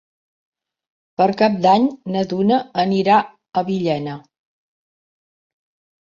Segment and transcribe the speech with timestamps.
[1.21, 1.83] Per Cap d'Any
[2.15, 3.17] na Duna anirà
[3.61, 4.15] a Villena.